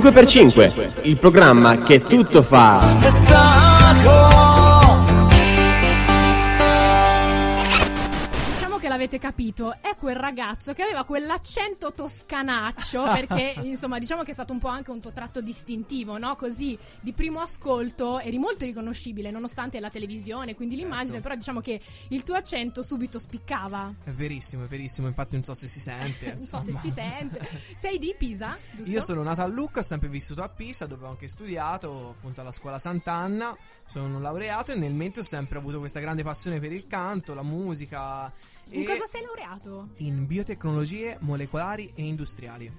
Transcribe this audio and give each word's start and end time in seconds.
5x5, 0.00 1.02
il 1.02 1.18
programma 1.18 1.82
che 1.82 2.00
tutto 2.00 2.40
fa. 2.42 2.80
Spettacolo! 2.80 4.41
L'avete 9.02 9.18
capito, 9.18 9.74
è 9.80 9.96
quel 9.98 10.14
ragazzo 10.14 10.74
che 10.74 10.82
aveva 10.82 11.02
quell'accento 11.02 11.90
toscanaccio, 11.90 13.02
perché 13.26 13.54
insomma 13.64 13.98
diciamo 13.98 14.22
che 14.22 14.30
è 14.30 14.32
stato 14.32 14.52
un 14.52 14.60
po' 14.60 14.68
anche 14.68 14.92
un 14.92 15.00
tuo 15.00 15.10
tratto 15.10 15.40
distintivo, 15.40 16.18
no? 16.18 16.36
Così 16.36 16.78
di 17.00 17.12
primo 17.12 17.40
ascolto 17.40 18.20
eri 18.20 18.38
molto 18.38 18.64
riconoscibile 18.64 19.32
nonostante 19.32 19.80
la 19.80 19.90
televisione, 19.90 20.54
quindi 20.54 20.76
Certo. 20.76 20.88
l'immagine, 20.88 21.20
però 21.20 21.34
diciamo 21.34 21.60
che 21.60 21.80
il 22.10 22.22
tuo 22.22 22.36
accento 22.36 22.84
subito 22.84 23.18
spiccava. 23.18 23.92
È 24.04 24.10
verissimo, 24.10 24.62
è 24.62 24.66
verissimo, 24.68 25.08
infatti 25.08 25.34
non 25.34 25.42
so 25.42 25.54
se 25.54 25.66
si 25.66 25.80
sente. 25.80 26.30
Non 26.42 26.42
so 26.44 26.60
se 26.60 26.72
si 26.72 26.90
sente. 26.90 27.40
Sei 27.74 27.98
di 27.98 28.14
Pisa? 28.16 28.56
giusto? 28.56 28.88
Io 28.88 29.00
sono 29.00 29.24
nato 29.24 29.40
a 29.40 29.46
Lucca, 29.46 29.80
ho 29.80 29.82
sempre 29.82 30.08
vissuto 30.08 30.42
a 30.42 30.48
Pisa, 30.48 30.86
dove 30.86 31.06
ho 31.06 31.08
anche 31.08 31.26
studiato, 31.26 32.10
appunto 32.16 32.40
alla 32.40 32.52
scuola 32.52 32.78
Sant'Anna, 32.78 33.52
sono 33.84 34.20
laureato 34.20 34.70
e 34.70 34.76
nel 34.76 34.94
mente 34.94 35.18
ho 35.20 35.24
sempre 35.24 35.58
avuto 35.58 35.80
questa 35.80 35.98
grande 35.98 36.22
passione 36.22 36.60
per 36.60 36.70
il 36.70 36.86
canto, 36.86 37.34
la 37.34 37.42
musica. 37.42 38.32
In 38.74 38.86
cosa 38.86 39.06
sei 39.06 39.22
laureato? 39.22 39.90
In 39.98 40.26
biotecnologie 40.26 41.18
molecolari 41.20 41.90
e 41.94 42.04
industriali. 42.04 42.72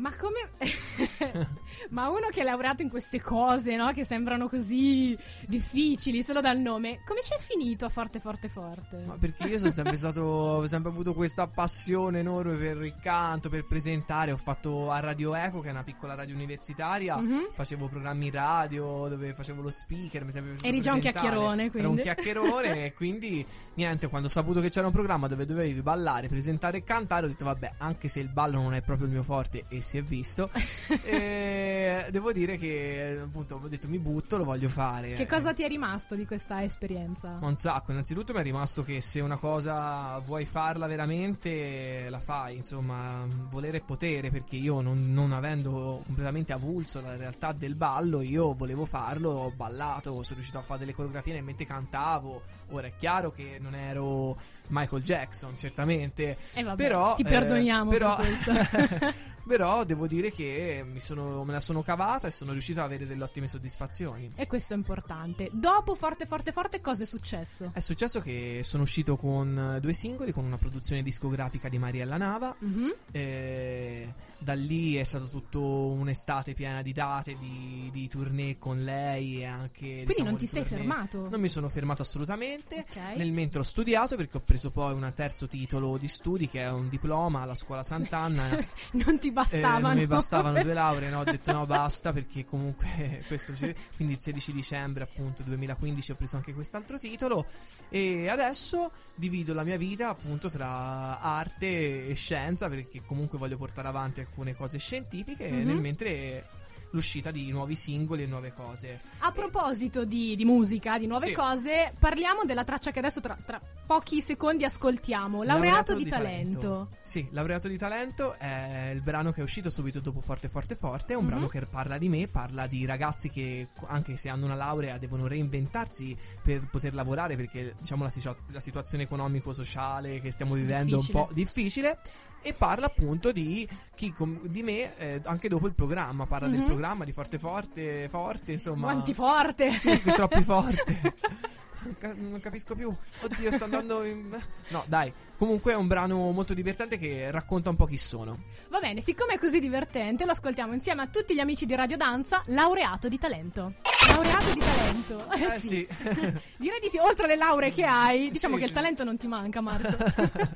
Ma 0.00 0.10
come. 0.16 0.40
Ma 1.90 2.08
uno 2.08 2.28
che 2.30 2.40
è 2.40 2.44
laureato 2.44 2.82
in 2.82 2.88
queste 2.88 3.20
cose, 3.20 3.76
no? 3.76 3.92
Che 3.92 4.04
sembrano 4.04 4.48
così 4.48 5.16
difficili 5.46 6.22
solo 6.22 6.40
dal 6.40 6.58
nome, 6.58 7.00
come 7.04 7.20
ci 7.22 7.32
è 7.34 7.38
finito 7.38 7.84
a 7.84 7.88
forte, 7.88 8.18
forte, 8.20 8.48
forte? 8.48 9.02
Ma 9.06 9.16
perché 9.18 9.44
io 9.44 9.58
sono 9.58 9.72
sempre 9.72 9.96
stato, 9.96 10.22
ho 10.22 10.66
sempre 10.66 10.90
avuto 10.90 11.12
questa 11.14 11.46
passione 11.48 12.20
enorme 12.20 12.56
per 12.56 12.82
il 12.82 12.96
canto, 13.00 13.48
per 13.50 13.66
presentare. 13.66 14.32
Ho 14.32 14.36
fatto 14.36 14.90
a 14.90 15.00
Radio 15.00 15.34
Eco, 15.34 15.60
che 15.60 15.68
è 15.68 15.72
una 15.72 15.82
piccola 15.84 16.14
radio 16.14 16.34
universitaria, 16.34 17.16
Mhm. 17.16 17.50
facevo 17.54 17.88
programmi 17.88 18.30
radio 18.30 19.06
dove 19.08 19.34
facevo 19.34 19.60
lo 19.60 19.70
speaker. 19.70 20.24
Mi 20.24 20.32
sempre 20.32 20.56
Eri 20.66 20.80
già 20.80 20.94
un 20.94 21.00
chiacchierone, 21.00 21.64
Ero 21.64 21.72
un 21.74 21.82
quindi. 21.82 22.02
chiacchierone 22.02 22.84
e 22.86 22.92
quindi 22.94 23.44
niente, 23.74 24.08
quando 24.08 24.28
ho 24.28 24.30
saputo 24.30 24.60
che 24.60 24.70
c'era 24.70 24.86
un 24.86 24.92
programma 24.92 25.26
dove 25.26 25.44
dovevi 25.44 25.80
ballare, 25.82 26.28
presentare 26.28 26.78
e 26.78 26.84
cantare, 26.84 27.26
ho 27.26 27.28
detto 27.28 27.44
vabbè, 27.44 27.74
anche 27.78 28.08
se 28.08 28.20
il 28.20 28.28
ballo 28.28 28.60
non 28.60 28.72
è 28.74 28.80
proprio 28.82 29.06
il 29.06 29.12
mio 29.12 29.22
forte 29.22 29.64
e 29.68 29.80
si 29.90 29.98
è 29.98 30.02
visto, 30.04 30.48
e 31.02 32.06
devo 32.10 32.30
dire 32.30 32.56
che 32.56 33.18
appunto 33.24 33.58
ho 33.60 33.66
detto 33.66 33.88
mi 33.88 33.98
butto, 33.98 34.36
lo 34.36 34.44
voglio 34.44 34.68
fare. 34.68 35.14
Che 35.14 35.26
cosa 35.26 35.52
ti 35.52 35.64
è 35.64 35.68
rimasto 35.68 36.14
di 36.14 36.26
questa 36.26 36.62
esperienza? 36.62 37.38
Un 37.40 37.56
sacco, 37.56 37.90
innanzitutto 37.90 38.32
mi 38.32 38.38
è 38.38 38.42
rimasto 38.44 38.84
che 38.84 39.00
se 39.00 39.18
una 39.18 39.36
cosa 39.36 40.16
vuoi 40.20 40.44
farla 40.44 40.86
veramente, 40.86 42.06
la 42.08 42.20
fai, 42.20 42.54
insomma, 42.54 43.26
volere 43.48 43.78
e 43.78 43.80
potere, 43.80 44.30
perché 44.30 44.54
io 44.54 44.80
non, 44.80 45.12
non 45.12 45.32
avendo 45.32 46.02
completamente 46.06 46.52
avulso 46.52 47.00
la 47.00 47.16
realtà 47.16 47.50
del 47.50 47.74
ballo, 47.74 48.20
io 48.20 48.54
volevo 48.54 48.84
farlo, 48.84 49.30
ho 49.30 49.50
ballato, 49.50 50.22
sono 50.22 50.36
riuscito 50.36 50.58
a 50.58 50.62
fare 50.62 50.78
delle 50.78 50.94
coreografie 50.94 51.32
nel 51.32 51.42
mentre 51.42 51.66
cantavo, 51.66 52.40
ora 52.68 52.86
è 52.86 52.94
chiaro 52.96 53.32
che 53.32 53.58
non 53.60 53.74
ero 53.74 54.38
Michael 54.68 55.02
Jackson, 55.02 55.58
certamente, 55.58 56.36
Eh, 56.54 56.62
vabbè, 56.62 56.80
però... 56.80 57.14
ti 57.16 57.22
eh, 57.22 57.28
perdoniamo 57.28 57.90
però, 57.90 58.14
per. 58.14 59.14
però 59.46 59.84
devo 59.84 60.06
dire 60.06 60.30
che 60.30 60.84
mi 60.90 61.00
sono, 61.00 61.44
me 61.44 61.52
la 61.52 61.60
sono 61.60 61.82
cavata 61.82 62.26
e 62.26 62.30
sono 62.30 62.52
riuscito 62.52 62.80
ad 62.80 62.86
avere 62.86 63.06
delle 63.06 63.22
ottime 63.22 63.46
soddisfazioni. 63.46 64.32
E 64.36 64.46
questo 64.46 64.74
è 64.74 64.76
importante. 64.76 65.48
Dopo 65.52 65.94
Forte, 65.94 66.26
Forte, 66.26 66.52
Forte, 66.52 66.80
cosa 66.80 67.02
è 67.02 67.06
successo? 67.06 67.70
È 67.72 67.80
successo 67.80 68.20
che 68.20 68.60
sono 68.62 68.82
uscito 68.82 69.16
con 69.16 69.78
due 69.80 69.92
singoli, 69.92 70.32
con 70.32 70.44
una 70.44 70.58
produzione 70.58 71.02
discografica 71.02 71.68
di 71.68 71.78
Mariella 71.78 72.16
Nava. 72.16 72.54
Mhm. 72.60 72.94
e 73.12 74.14
da 74.42 74.54
lì 74.54 74.94
è 74.96 75.04
stato 75.04 75.28
tutto 75.28 75.60
un'estate 75.60 76.54
piena 76.54 76.80
di 76.80 76.92
date, 76.92 77.36
di, 77.36 77.90
di 77.92 78.08
tournée 78.08 78.56
con 78.56 78.82
lei 78.82 79.40
e 79.40 79.44
anche. 79.44 79.78
Quindi 79.78 80.04
diciamo, 80.06 80.30
non 80.30 80.38
ti 80.38 80.46
sei 80.46 80.62
tournée. 80.62 80.86
fermato? 80.86 81.28
Non 81.28 81.40
mi 81.40 81.48
sono 81.48 81.68
fermato 81.68 82.02
assolutamente. 82.02 82.76
Ok. 82.88 83.16
Nel 83.16 83.32
mentre 83.32 83.60
ho 83.60 83.64
studiato, 83.64 84.16
perché 84.16 84.38
ho 84.38 84.42
preso 84.44 84.70
poi 84.70 84.94
un 84.94 85.12
terzo 85.14 85.46
titolo 85.46 85.98
di 85.98 86.08
studi, 86.08 86.48
che 86.48 86.62
è 86.62 86.70
un 86.70 86.88
diploma 86.88 87.42
alla 87.42 87.54
scuola 87.54 87.82
Sant'Anna. 87.82 88.48
non 89.04 89.18
ti 89.18 89.29
Eh, 89.30 89.32
bastavano. 89.32 89.88
non 89.88 89.96
mi 89.96 90.06
bastavano 90.06 90.62
due 90.62 90.72
lauree, 90.74 91.10
no, 91.10 91.20
ho 91.20 91.24
detto 91.24 91.52
no, 91.52 91.66
basta 91.66 92.12
perché 92.12 92.44
comunque 92.44 93.22
questo 93.26 93.52
quindi 93.96 94.14
il 94.14 94.20
16 94.20 94.52
dicembre 94.52 95.04
appunto 95.04 95.42
2015 95.44 96.12
ho 96.12 96.14
preso 96.14 96.36
anche 96.36 96.52
quest'altro 96.52 96.98
titolo 96.98 97.44
e 97.88 98.28
adesso 98.28 98.90
divido 99.14 99.54
la 99.54 99.64
mia 99.64 99.76
vita 99.78 100.08
appunto 100.08 100.48
tra 100.50 101.18
arte 101.20 102.08
e 102.08 102.14
scienza 102.14 102.68
perché 102.68 103.02
comunque 103.04 103.38
voglio 103.38 103.56
portare 103.56 103.88
avanti 103.88 104.20
alcune 104.20 104.54
cose 104.54 104.78
scientifiche 104.78 105.48
Mhm. 105.50 105.66
nel 105.66 105.76
mentre 105.78 106.44
l'uscita 106.92 107.30
di 107.30 107.50
nuovi 107.52 107.76
singoli 107.76 108.24
e 108.24 108.26
nuove 108.26 108.52
cose. 108.52 109.00
A 109.20 109.30
proposito 109.30 110.04
di, 110.04 110.34
di 110.34 110.44
musica, 110.44 110.98
di 110.98 111.06
nuove 111.06 111.26
Sì. 111.26 111.32
cose, 111.32 111.92
parliamo 111.98 112.42
della 112.44 112.64
traccia 112.64 112.90
che 112.90 112.98
adesso 112.98 113.20
tra, 113.20 113.36
tra 113.46 113.60
pochi 113.90 114.20
secondi 114.22 114.62
ascoltiamo. 114.62 115.42
Laureato, 115.42 115.96
di, 115.96 116.04
talento. 116.08 116.88
Sì, 117.02 117.26
Laureato 117.32 117.66
di 117.66 117.76
talento 117.76 118.38
è 118.38 118.92
il 118.94 119.00
brano 119.00 119.32
che 119.32 119.40
è 119.40 119.42
uscito 119.42 119.68
subito 119.68 119.98
dopo 119.98 120.20
Forte 120.20 120.48
Forte 120.48 120.76
Forte, 120.76 121.14
è 121.14 121.16
un 121.16 121.24
Mhm. 121.24 121.28
brano 121.28 121.48
che 121.48 121.60
parla 121.66 121.98
di 121.98 122.08
me, 122.08 122.28
parla 122.28 122.68
di 122.68 122.86
ragazzi 122.86 123.28
che 123.30 123.66
anche 123.88 124.16
se 124.16 124.28
hanno 124.28 124.44
una 124.44 124.54
laurea 124.54 124.96
devono 124.96 125.26
reinventarsi 125.26 126.16
per 126.40 126.68
poter 126.70 126.94
lavorare 126.94 127.34
perché 127.34 127.74
diciamo 127.80 128.04
la, 128.04 128.36
la 128.52 128.60
situazione 128.60 129.02
economico-sociale 129.02 130.20
che 130.20 130.30
stiamo 130.30 130.54
vivendo 130.54 130.94
è 130.94 130.98
Difficile. 131.00 131.18
un 131.18 131.26
po' 131.26 131.32
difficile 131.34 131.98
e 132.42 132.52
parla 132.54 132.86
appunto 132.86 133.32
di 133.32 133.68
chi 133.96 134.14
di 134.44 134.62
me 134.62 134.96
eh, 134.98 135.20
anche 135.24 135.48
dopo 135.48 135.66
il 135.66 135.72
programma, 135.72 136.26
parla 136.26 136.46
del 136.46 136.60
Mhm. 136.60 136.66
programma 136.66 137.04
di 137.04 137.10
Forte 137.10 137.38
Forte 137.38 138.08
Forte, 138.08 138.52
insomma. 138.52 138.92
Quanti 138.92 139.14
forte. 139.14 139.72
Sì, 139.76 140.00
che 140.00 140.12
troppi 140.12 140.42
forte. 140.42 141.14
Non 141.82 141.94
ca- 141.98 142.14
Non 142.16 142.40
capisco 142.40 142.74
più. 142.74 142.94
Oddio, 143.22 143.50
sto 143.52 143.64
andando 143.64 144.04
in... 144.04 144.28
No, 144.68 144.84
dai. 144.86 145.12
Comunque 145.38 145.72
è 145.72 145.76
un 145.76 145.86
brano 145.86 146.30
molto 146.30 146.52
divertente 146.54 146.98
che 146.98 147.30
racconta 147.30 147.70
un 147.70 147.76
po' 147.76 147.86
chi 147.86 147.96
sono. 147.96 148.38
Va 148.68 148.78
bene, 148.80 149.00
siccome 149.00 149.34
è 149.34 149.38
così 149.38 149.58
divertente, 149.60 150.24
lo 150.24 150.32
ascoltiamo 150.32 150.74
insieme 150.74 151.02
a 151.02 151.06
tutti 151.06 151.34
gli 151.34 151.40
amici 151.40 151.66
di 151.66 151.74
Radio 151.74 151.96
Danza, 151.96 152.42
laureato 152.46 153.08
di 153.08 153.18
talento. 153.18 153.72
Laureato 154.08 154.52
di 154.52 154.60
talento. 154.60 155.30
Eh 155.32 155.58
sì. 155.60 155.86
Direi 156.58 156.80
di 156.80 156.88
sì, 156.90 156.98
oltre 156.98 157.24
alle 157.24 157.36
lauree 157.36 157.72
che 157.72 157.84
hai, 157.84 158.30
diciamo 158.30 158.54
Sì, 158.54 158.60
che 158.60 158.66
il 158.66 158.70
sì. 158.70 158.76
talento 158.76 159.04
non 159.04 159.16
ti 159.16 159.26
manca, 159.26 159.60
Marco. 159.60 159.96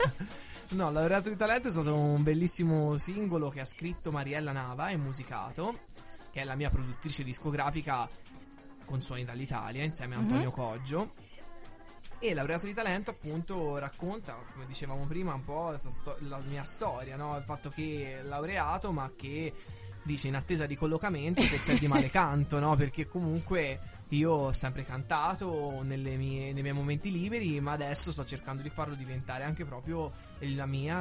no, 0.75 0.91
Laureato 0.91 1.29
di 1.29 1.37
Talento 1.37 1.69
è 1.69 1.71
stato 1.71 1.95
un 1.95 2.23
bellissimo 2.23 2.97
singolo 2.99 3.49
che 3.49 3.61
ha 3.61 3.65
scritto 3.65 4.11
Mariella 4.13 4.53
Nava 4.53 4.89
e 4.89 4.97
musicato, 4.97 5.77
che 6.33 6.41
è 6.43 6.45
la 6.45 6.57
mia 6.57 6.69
produttrice 6.71 7.23
discografica 7.23 8.09
con 8.85 9.01
Suoni 9.01 9.25
dall'Italia, 9.25 9.83
insieme 9.85 10.15
a 10.15 10.19
Antonio 10.19 10.51
Coggio. 10.51 11.09
E 12.19 12.33
Laureato 12.33 12.67
di 12.67 12.73
Talento, 12.73 13.11
appunto, 13.11 13.77
racconta, 13.79 14.35
come 14.53 14.65
dicevamo 14.65 15.05
prima, 15.05 15.35
un 15.35 15.45
po' 15.45 15.75
sto- 15.77 16.17
la 16.21 16.39
mia 16.49 16.65
storia, 16.65 17.17
no? 17.17 17.37
Il 17.37 17.43
fatto 17.43 17.69
che 17.69 18.21
è 18.21 18.23
laureato, 18.23 18.93
ma 18.93 19.11
che 19.15 19.53
dice 20.05 20.29
in 20.29 20.37
attesa 20.37 20.65
di 20.67 20.77
collocamento 20.77 21.43
che 21.43 21.59
c'è 21.59 21.75
di 21.75 21.87
male 21.87 22.09
canto, 22.11 22.59
no? 22.61 22.77
Perché 22.77 23.07
comunque 23.07 23.79
io 24.17 24.31
ho 24.33 24.53
sempre 24.53 24.85
cantato 24.85 25.81
nelle 25.83 26.17
mie- 26.17 26.53
nei 26.53 26.63
miei 26.63 26.75
momenti 26.75 27.11
liberi, 27.11 27.61
ma 27.61 27.73
adesso 27.73 28.11
sto 28.13 28.25
cercando 28.25 28.63
di 28.63 28.71
farlo 28.71 28.95
diventare 28.95 29.45
anche 29.45 29.65
proprio 29.65 30.11
la 30.41 30.67
mia, 30.67 30.97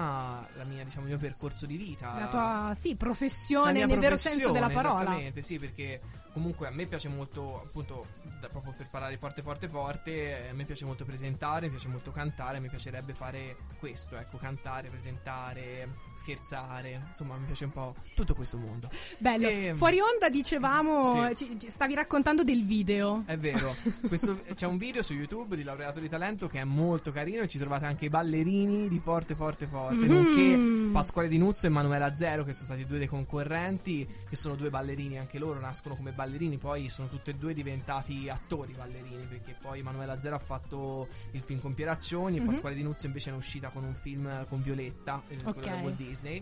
la 0.56 0.64
mia 0.64 0.84
diciamo, 0.84 1.04
il 1.06 1.12
mio 1.12 1.20
percorso 1.20 1.66
di 1.66 1.76
vita. 1.78 2.18
La 2.20 2.28
tua, 2.28 2.74
sì, 2.76 2.92
La 2.92 2.96
professione 2.98 3.72
mia 3.74 3.86
nel 3.86 4.00
vero 4.00 4.16
senso 4.16 4.52
della 4.52 4.70
parola. 4.70 5.02
Esattamente, 5.02 5.42
sì, 5.42 5.60
perché 5.60 6.00
comunque 6.32 6.68
a 6.68 6.72
me 6.72 6.86
piace 6.86 7.10
molto, 7.10 7.62
appunto, 7.62 8.06
da- 8.40 8.48
proprio 8.48 8.74
per 8.76 8.88
parlare 8.90 9.18
forte, 9.18 9.42
forte, 9.42 9.68
forte, 9.68 10.46
eh, 10.46 10.50
a 10.50 10.54
me 10.54 10.64
piace 10.66 10.86
molto 10.86 11.04
presentare, 11.06 11.66
mi 11.66 11.72
piace 11.72 11.90
molto 11.90 12.12
cantare, 12.12 12.60
mi 12.60 12.70
piacerebbe 12.70 13.14
fare 13.14 13.58
questo, 13.80 14.16
ecco, 14.18 14.38
cantare, 14.38 14.90
presentare, 14.90 15.90
scherzare, 16.16 17.06
insomma, 17.10 17.38
mi 17.38 17.46
piace 17.46 17.66
un 17.66 17.72
po' 17.72 17.94
tutto 18.16 18.34
questo 18.34 18.58
mondo. 18.58 18.90
Bello. 19.18 19.48
E- 19.48 19.74
Fuori 19.76 20.00
onda 20.00 20.30
dicevamo, 20.30 21.06
Sì. 21.36 21.58
ci 21.60 21.70
stavi 21.70 21.94
raccontando 21.94 22.44
del 22.44 22.66
video. 22.66 23.03
È 23.26 23.38
vero, 23.38 23.76
questo- 24.08 24.38
c'è 24.54 24.66
un 24.66 24.78
video 24.78 25.02
su 25.02 25.14
YouTube 25.14 25.56
di 25.56 25.64
Laureato 25.64 26.00
di 26.00 26.08
Talento 26.10 26.48
che 26.48 26.60
è 26.60 26.64
molto 26.64 27.12
carino 27.12 27.42
e 27.44 27.48
ci 27.48 27.58
trovate 27.58 27.86
anche 27.86 28.06
i 28.06 28.10
ballerini 28.10 28.88
di 28.88 29.00
Forte 29.00 29.36
Forte 29.36 29.66
Forte, 29.68 30.06
Mhm. 30.06 30.14
nonché 30.14 30.92
Pasquale 30.94 31.28
Di 31.28 31.38
Nuzzo 31.38 31.66
e 31.68 31.70
Manuela 31.70 32.14
Zero, 32.16 32.44
che 32.44 32.54
sono 32.54 32.66
stati 32.66 32.86
due 32.86 33.00
dei 33.00 33.08
concorrenti, 33.08 34.08
che 34.30 34.36
sono 34.36 34.56
due 34.56 34.70
ballerini, 34.70 35.18
anche 35.18 35.40
loro 35.40 35.60
nascono 35.60 35.96
come 35.96 36.12
ballerini, 36.12 36.58
poi 36.58 36.88
sono 36.90 37.08
tutti 37.08 37.32
e 37.32 37.36
due 37.36 37.54
diventati 37.54 38.30
attori 38.30 38.74
ballerini, 38.74 39.26
perché 39.28 39.56
poi 39.62 39.82
Manuela 39.84 40.20
Zero 40.20 40.36
ha 40.36 40.40
fatto 40.40 41.08
il 41.32 41.42
film 41.42 41.60
con 41.60 41.74
Pieraccioni 41.74 42.38
Mhm. 42.40 42.44
e 42.44 42.46
Pasquale 42.50 42.76
Di 42.76 42.84
Nuzzo 42.84 43.08
invece 43.08 43.32
è 43.32 43.34
uscita 43.34 43.70
con 43.70 43.84
un 43.84 43.94
film 43.94 44.46
con 44.48 44.62
Violetta, 44.62 45.22
eh, 45.28 45.36
quello 45.38 45.60
da 45.60 45.74
Walt 45.82 45.98
Disney. 45.98 46.42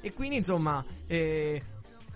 E 0.00 0.12
quindi 0.12 0.36
insomma... 0.36 0.84
eh, 1.06 1.62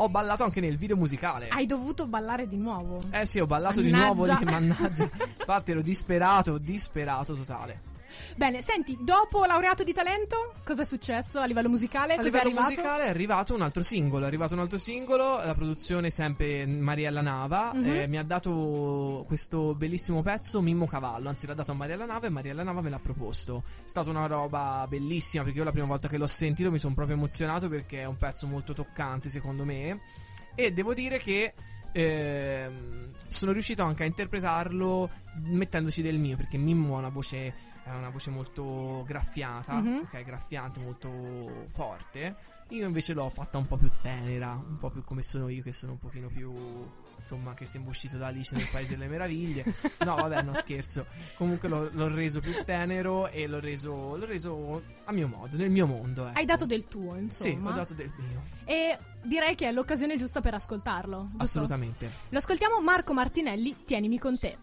ho 0.02 0.08
ballato 0.08 0.44
anche 0.44 0.60
nel 0.60 0.76
video 0.76 0.96
musicale. 0.96 1.48
Hai 1.50 1.66
dovuto 1.66 2.06
ballare 2.06 2.46
di 2.46 2.56
nuovo. 2.56 2.98
Eh 3.10 3.26
sì, 3.26 3.38
ho 3.38 3.46
ballato 3.46 3.82
di 3.82 3.90
Mannaggia. 3.90 4.14
nuovo 4.14 4.24
lì, 4.24 4.44
mannaggia. 4.44 5.02
Infatti 5.02 5.70
ero 5.72 5.82
disperato, 5.82 6.56
disperato 6.56 7.34
totale. 7.34 7.88
Bene, 8.36 8.62
senti, 8.62 8.96
dopo 9.00 9.44
laureato 9.44 9.82
di 9.84 9.92
talento, 9.92 10.54
cosa 10.64 10.82
è 10.82 10.84
successo 10.84 11.40
a 11.40 11.44
livello 11.44 11.68
musicale? 11.68 12.14
A 12.14 12.22
livello 12.22 12.50
musicale 12.50 13.04
è 13.04 13.08
arrivato 13.08 13.54
un 13.54 13.60
altro 13.62 13.82
singolo, 13.82 14.24
è 14.24 14.28
arrivato 14.28 14.54
un 14.54 14.60
altro 14.60 14.78
singolo, 14.78 15.44
la 15.44 15.54
produzione 15.54 16.08
sempre 16.10 16.64
Mariella 16.66 17.20
Nava, 17.20 17.72
Mhm. 17.74 17.84
eh, 17.84 18.06
mi 18.06 18.16
ha 18.18 18.22
dato 18.22 19.24
questo 19.26 19.74
bellissimo 19.74 20.22
pezzo 20.22 20.60
Mimmo 20.62 20.86
Cavallo, 20.86 21.28
anzi 21.28 21.46
l'ha 21.46 21.54
dato 21.54 21.72
a 21.72 21.74
Mariella 21.74 22.06
Nava 22.06 22.26
e 22.26 22.30
Mariella 22.30 22.62
Nava 22.62 22.80
me 22.80 22.88
l'ha 22.90 22.98
proposto. 23.00 23.62
È 23.66 23.88
stata 23.88 24.08
una 24.10 24.26
roba 24.26 24.86
bellissima 24.88 25.42
perché 25.42 25.58
io 25.58 25.64
la 25.64 25.72
prima 25.72 25.86
volta 25.86 26.08
che 26.08 26.16
l'ho 26.16 26.26
sentito 26.26 26.70
mi 26.70 26.78
sono 26.78 26.94
proprio 26.94 27.16
emozionato 27.16 27.68
perché 27.68 28.00
è 28.02 28.04
un 28.06 28.16
pezzo 28.16 28.46
molto 28.46 28.72
toccante 28.72 29.28
secondo 29.28 29.64
me 29.64 30.00
e 30.54 30.72
devo 30.72 30.94
dire 30.94 31.18
che 31.18 31.52
ehm, 31.92 32.99
sono 33.30 33.52
riuscito 33.52 33.84
anche 33.84 34.02
a 34.02 34.06
interpretarlo 34.06 35.08
mettendoci 35.44 36.02
del 36.02 36.18
mio 36.18 36.36
perché 36.36 36.58
Mimmo 36.58 36.96
ha 36.96 36.98
una 36.98 37.10
voce, 37.10 37.54
ha 37.84 37.96
una 37.96 38.10
voce 38.10 38.30
molto 38.30 39.04
graffiata, 39.06 39.80
Mhm. 39.80 40.00
ok, 40.02 40.22
graffiante, 40.24 40.80
molto 40.80 41.64
forte. 41.68 42.36
Io 42.70 42.86
invece 42.86 43.14
l'ho 43.14 43.28
fatta 43.28 43.56
un 43.58 43.66
po' 43.68 43.76
più 43.76 43.90
tenera, 44.02 44.52
un 44.52 44.76
po' 44.78 44.90
più 44.90 45.04
come 45.04 45.22
sono 45.22 45.48
io 45.48 45.62
che 45.62 45.72
sono 45.72 45.92
un 45.92 45.98
pochino 45.98 46.26
più 46.28 46.52
insomma 47.34 47.54
che 47.54 47.64
si 47.64 47.76
è 47.76 47.78
imbuscito 47.78 48.16
da 48.16 48.26
Alice 48.26 48.56
nel 48.56 48.66
Paese 48.70 48.96
delle 48.96 49.08
Meraviglie. 49.08 49.64
No, 50.04 50.16
vabbè, 50.16 50.42
no 50.42 50.52
scherzo. 50.54 51.06
Comunque 51.36 51.68
l'ho, 51.68 51.88
l'ho 51.92 52.14
reso 52.14 52.40
più 52.40 52.52
tenero 52.64 53.28
e 53.28 53.46
l'ho 53.46 53.60
reso, 53.60 54.16
l'ho 54.16 54.26
reso 54.26 54.82
a 55.04 55.12
mio 55.12 55.28
modo, 55.28 55.56
nel 55.56 55.70
mio 55.70 55.86
mondo. 55.86 56.26
Ecco. 56.26 56.38
Hai 56.38 56.44
dato 56.44 56.66
del 56.66 56.84
tuo, 56.84 57.14
Sì, 57.28 57.50
insomma. 57.52 57.70
ho 57.70 57.72
dato 57.72 57.94
del 57.94 58.10
mio. 58.16 58.42
E 58.64 58.98
direi 59.22 59.54
che 59.54 59.68
è 59.68 59.72
l'occasione 59.72 60.16
giusta 60.16 60.40
per 60.40 60.54
ascoltarlo. 60.54 61.18
giusto? 61.20 61.42
Assolutamente. 61.42 62.10
Lo 62.30 62.38
ascoltiamo 62.38 62.80
Marco 62.80 63.12
Martinelli, 63.12 63.76
Tienimi 63.84 64.18
con 64.18 64.38
te. 64.38 64.56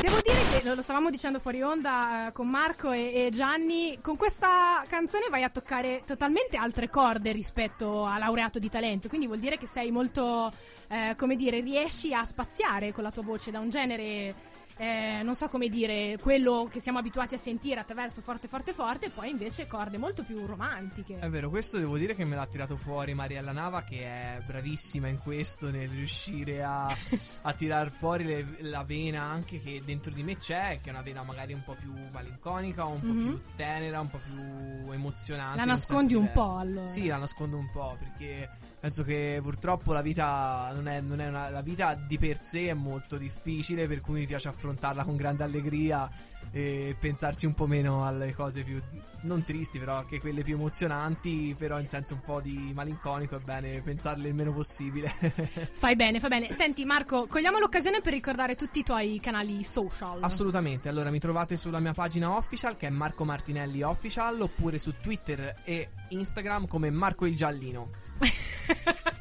Devo 0.00 0.20
dire 0.22 0.60
che 0.60 0.74
lo 0.74 0.82
stavamo 0.82 1.08
dicendo 1.10 1.38
fuori 1.38 1.62
onda 1.62 2.26
eh, 2.28 2.32
con 2.32 2.48
Marco 2.48 2.90
e, 2.92 3.26
e 3.26 3.30
Gianni, 3.32 3.98
con 4.02 4.16
questa 4.16 4.84
canzone 4.86 5.28
vai 5.30 5.42
a 5.44 5.48
toccare 5.48 6.02
totalmente 6.04 6.58
altre 6.58 6.90
corde 6.90 7.32
rispetto 7.32 8.04
a 8.04 8.18
laureato 8.18 8.58
di 8.58 8.68
talento, 8.68 9.08
quindi 9.08 9.26
vuol 9.26 9.38
dire 9.38 9.56
che 9.56 9.66
sei 9.66 9.90
molto, 9.90 10.52
eh, 10.88 11.14
come 11.16 11.36
dire, 11.36 11.60
riesci 11.60 12.12
a 12.12 12.24
spaziare 12.24 12.92
con 12.92 13.02
la 13.02 13.10
tua 13.10 13.22
voce 13.22 13.50
da 13.50 13.60
un 13.60 13.70
genere, 13.70 14.34
eh, 14.76 15.20
non 15.22 15.34
so 15.36 15.48
come 15.48 15.68
dire, 15.68 16.16
quello 16.20 16.68
che 16.70 16.80
siamo 16.80 16.98
abituati 16.98 17.34
a 17.34 17.38
sentire 17.38 17.80
attraverso 17.80 18.20
forte 18.22 18.48
forte 18.48 18.72
forte, 18.72 19.06
e 19.06 19.10
poi 19.10 19.30
invece 19.30 19.66
corde 19.66 19.98
molto 19.98 20.22
più 20.24 20.44
romantiche. 20.46 21.18
È 21.18 21.28
vero, 21.28 21.48
questo 21.50 21.78
devo 21.78 21.96
dire 21.96 22.14
che 22.14 22.24
me 22.24 22.34
l'ha 22.34 22.46
tirato 22.46 22.76
fuori 22.76 23.14
Mariella 23.14 23.52
Nava 23.52 23.82
che 23.82 24.04
è 24.04 24.42
bravissima 24.44 25.08
in 25.08 25.18
questo, 25.18 25.70
nel 25.70 25.88
riuscire 25.88 26.62
a, 26.62 26.86
a 27.42 27.52
tirar 27.52 27.88
fuori 27.90 28.24
le- 28.24 28.46
la 28.62 28.82
vena 28.84 29.22
anche 29.22 29.60
che 29.60 29.82
dentro 29.84 30.12
di 30.12 30.22
me 30.22 30.36
c'è, 30.36 30.78
che 30.82 30.88
è 30.88 30.92
una 30.92 31.02
vena 31.02 31.22
magari 31.22 31.52
un 31.52 31.62
po' 31.64 31.76
più 31.78 31.92
malinconica, 32.12 32.84
un 32.84 33.00
po' 33.00 33.06
Mhm. 33.06 33.24
più 33.24 33.40
tenera, 33.56 34.00
un 34.00 34.10
po' 34.10 34.18
più 34.18 34.92
emozionante. 34.92 35.58
La 35.58 35.64
nascondi 35.64 36.14
un 36.14 36.30
po', 36.32 36.56
allora. 36.56 36.86
Sì, 36.86 37.06
la 37.06 37.16
nascondo 37.16 37.56
un 37.56 37.68
po' 37.72 37.96
perché 37.98 38.48
penso 38.80 39.02
che 39.04 39.38
purtroppo 39.42 39.92
la 39.92 40.02
vita 40.02 40.70
non 40.74 40.88
è, 40.88 41.00
non 41.00 41.20
è 41.20 41.28
una, 41.28 41.48
la 41.50 41.62
vita 41.62 41.94
di 41.94 42.18
per 42.18 42.40
sé 42.42 42.68
è 42.70 42.74
molto 42.74 43.16
difficile, 43.16 43.86
per 43.86 44.00
cui 44.00 44.20
mi 44.20 44.26
piace 44.26 44.48
affrontarla 44.64 45.04
con 45.04 45.16
grande 45.16 45.44
allegria 45.44 46.08
e 46.50 46.96
pensarci 46.98 47.46
un 47.46 47.54
po' 47.54 47.66
meno 47.66 48.06
alle 48.06 48.32
cose 48.32 48.62
più 48.62 48.80
non 49.22 49.42
tristi, 49.42 49.78
però 49.78 49.96
anche 49.96 50.20
quelle 50.20 50.42
più 50.42 50.54
emozionanti, 50.54 51.54
però 51.58 51.80
in 51.80 51.88
senso 51.88 52.14
un 52.14 52.20
po' 52.20 52.40
di 52.40 52.70
malinconico 52.74 53.36
è 53.36 53.40
bene 53.40 53.80
pensarle 53.80 54.28
il 54.28 54.34
meno 54.34 54.52
possibile. 54.52 55.08
Fai 55.74 55.96
bene, 55.96 56.20
fai 56.20 56.28
bene. 56.28 56.52
Senti 56.52 56.84
Marco, 56.84 57.26
cogliamo 57.26 57.58
l'occasione 57.58 58.00
per 58.00 58.12
ricordare 58.12 58.54
tutti 58.54 58.78
i 58.78 58.82
tuoi 58.82 59.18
canali 59.20 59.64
social. 59.64 60.22
Assolutamente, 60.22 60.88
allora 60.88 61.10
mi 61.10 61.18
trovate 61.18 61.56
sulla 61.56 61.80
mia 61.80 61.92
pagina 61.92 62.36
official 62.36 62.76
che 62.76 62.86
è 62.86 62.90
Marco 62.90 63.24
Martinelli 63.24 63.82
Official 63.82 64.40
oppure 64.40 64.78
su 64.78 64.94
Twitter 65.00 65.56
e 65.64 65.88
Instagram 66.08 66.66
come 66.68 66.90
Marco 66.90 67.26
il 67.26 67.34
Giallino. 67.34 67.88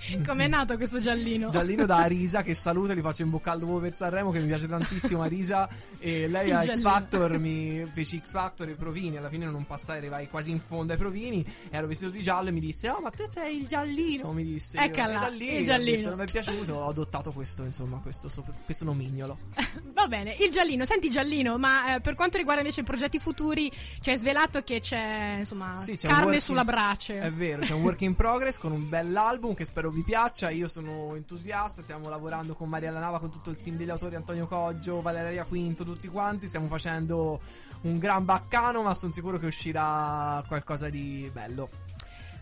Com'è 0.26 0.48
nato 0.48 0.76
questo 0.78 1.00
giallino? 1.00 1.50
Giallino 1.50 1.86
da 1.86 1.98
Arisa 2.04 2.44
che 2.44 2.54
saluto 2.54 2.94
gli 2.94 3.02
faccio 3.02 3.24
in 3.24 3.30
bocca 3.30 3.52
al 3.52 3.60
lupo 3.60 3.80
per 3.80 3.96
Sanremo 3.96 4.32
che 4.32 4.40
mi 4.40 4.48
piace 4.48 4.68
tantissimo 4.68 5.22
Arisa 5.22 5.68
e 6.00 6.28
lei 6.28 6.52
a 6.52 6.62
X. 6.62 6.82
Factor 6.82 7.38
mi 7.38 7.86
feci 7.92 8.20
X 8.20 8.32
Factor 8.32 8.70
e 8.70 8.74
provini 8.74 9.18
alla 9.18 9.30
fine 9.30 9.46
non 9.46 9.66
passai 9.66 9.98
arrivai 9.98 10.28
quasi 10.28 10.52
in 10.52 10.60
fondo 10.60 10.94
ai 10.94 11.00
provini 11.00 11.46
ero 11.72 11.88
vestito 11.88 12.12
di 12.12 12.20
giallo 12.20 12.50
e 12.50 12.52
mi 12.52 12.60
disse 12.60 12.90
oh 12.90 13.02
ma 13.02 13.10
tu 13.10 13.24
sei 13.30 13.60
il 13.60 13.68
Giallino 13.68 14.32
mi 14.34 14.44
disse 14.44 14.78
Eccola, 14.78 15.18
e 15.18 15.20
da 15.20 15.28
lì 15.30 15.56
il 15.56 15.66
Giallino. 15.66 15.96
detto, 15.98 16.10
non 16.10 16.18
mi 16.18 16.24
è 16.26 16.32
piaciuto 16.32 16.74
ho 16.74 16.90
adottato 16.90 17.32
questo 17.32 17.64
insomma 17.64 17.98
questo, 17.98 18.30
questo 18.66 18.86
nomignolo 18.86 19.38
Va 19.94 20.08
bene, 20.08 20.36
il 20.40 20.50
giallino. 20.50 20.86
Senti 20.86 21.10
giallino, 21.10 21.58
ma 21.58 21.96
eh, 21.96 22.02
per 22.02 22.16
quanto 22.16 22.38
riguarda 22.38 22.62
invece 22.62 22.82
i 22.82 22.84
progetti 22.84 23.20
futuri, 23.20 23.72
ci 24.02 24.10
hai 24.10 24.18
svelato 24.18 24.62
che 24.64 24.80
c'è, 24.80 25.36
insomma, 25.40 25.76
Sì, 25.76 25.96
c'è 25.96 26.08
carne 26.10 26.26
work 26.26 26.42
sulla 26.42 26.66
brace. 26.66 27.20
È 27.20 27.32
vero, 27.32 27.62
c'è 27.62 27.74
un 27.74 27.84
work 27.84 28.02
in 28.02 28.16
progress 28.16 28.58
con 28.58 28.72
un 28.72 28.90
bell'album 28.90 29.54
che 29.54 29.64
spero 29.66 29.90
vi 29.94 30.02
piaccia. 30.02 30.50
Io 30.50 30.68
sono 30.68 31.16
entusiasta, 31.16 31.82
stiamo 31.82 32.10
lavorando 32.10 32.56
con 32.56 32.68
Mariella 32.68 33.00
Nava, 33.00 33.20
con 33.20 33.32
tutto 33.32 33.52
il 33.52 33.62
team 33.62 33.78
degli 33.78 33.90
autori, 33.90 34.16
Antonio 34.16 34.46
Coggio, 34.48 35.02
Valeria 35.02 35.46
Quinto, 35.46 35.86
tutti 35.86 36.08
quanti. 36.08 36.48
Stiamo 36.48 36.68
facendo 36.68 37.40
un 37.82 38.00
gran 38.00 38.26
baccano, 38.26 38.82
ma 38.82 38.94
sono 38.94 39.14
sicuro 39.14 39.38
che 39.38 39.46
uscirà 39.46 40.44
qualcosa 40.48 40.90
di 40.90 41.30
bello. 41.32 41.70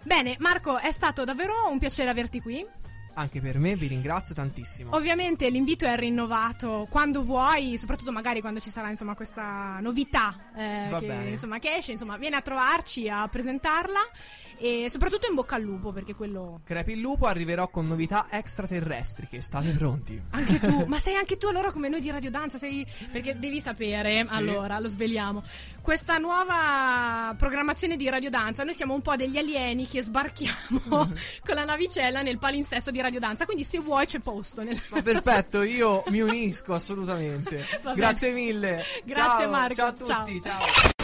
Bene, 0.04 0.36
Marco, 0.40 0.80
è 0.80 0.92
stato 0.92 1.26
davvero 1.26 1.54
un 1.70 1.78
piacere 1.78 2.10
averti 2.10 2.42
qui. 2.42 2.66
Anche 3.16 3.42
per 3.42 3.60
me, 3.60 3.76
vi 3.76 3.88
ringrazio 3.88 4.34
tantissimo. 4.34 4.96
Ovviamente 4.96 5.50
l'invito 5.50 5.86
è 5.86 5.98
rinnovato 5.98 6.88
quando 6.90 7.24
vuoi, 7.24 7.78
soprattutto 7.78 8.12
magari 8.12 8.40
quando 8.40 8.62
ci 8.62 8.70
sarà 8.70 8.90
insomma 8.90 9.16
questa 9.16 9.80
novità 9.82 10.34
eh, 10.56 10.88
che, 10.98 11.28
insomma, 11.30 11.60
che 11.60 11.76
esce, 11.76 11.92
insomma, 11.92 12.16
vieni 12.16 12.36
a 12.36 12.42
trovarci 12.42 13.10
a 13.10 13.28
presentarla 13.28 14.00
e 14.62 14.90
soprattutto 14.90 15.28
in 15.28 15.36
bocca 15.36 15.56
al 15.56 15.64
lupo 15.64 15.92
perché 15.92 16.14
quello 16.14 16.62
Crepi 16.64 16.94
il 16.94 17.00
lupo, 17.00 17.26
arriverò 17.26 17.68
con 17.70 17.88
novità 17.88 18.28
extraterrestri, 18.30 19.28
che 19.28 19.42
state 19.42 19.72
pronti. 19.72 20.22
Anche 20.32 20.60
tu, 20.60 20.86
ma 20.88 21.00
sei 21.00 21.16
anche 21.16 21.38
tu 21.38 21.48
allora 21.48 21.72
come 21.72 21.90
noi 21.90 22.02
di 22.02 22.12
Radio 22.12 22.30
Danza? 22.30 22.58
Sei... 22.58 22.86
Perché 23.12 23.40
devi 23.40 23.60
sapere, 23.60 24.24
Sì. 24.24 24.36
allora 24.36 24.80
lo 24.80 24.88
sveliamo. 24.88 25.44
Questa 25.82 26.18
nuova 26.18 27.34
programmazione 27.38 27.96
di 27.96 28.08
Radio 28.10 28.30
Danza, 28.30 28.64
noi 28.64 28.76
siamo 28.76 28.94
un 28.94 29.02
po' 29.02 29.16
degli 29.16 29.38
alieni 29.38 29.88
che 29.88 30.02
sbarchiamo 30.04 30.80
con 31.44 31.56
la 31.56 31.66
navicella 31.66 32.22
nel 32.22 32.38
palinsesto 32.38 32.92
di 32.92 33.02
Radio 33.02 33.20
Danza. 33.20 33.46
Quindi, 33.46 33.64
se 33.64 33.80
vuoi, 33.80 34.06
c'è 34.06 34.20
posto. 34.20 34.62
Nel... 34.64 34.80
Ma 34.90 35.02
perfetto, 35.02 35.64
io 35.64 36.04
mi 36.10 36.22
unisco 36.22 36.74
assolutamente. 36.74 37.64
Grazie 37.96 38.32
mille. 38.32 38.84
Grazie, 39.04 39.44
Ciao, 39.44 39.50
Marco. 39.50 39.74
Ciao 39.74 39.88
a 39.88 39.96
Ciao. 39.98 40.24
tutti, 40.24 40.42
ciao. 40.42 41.01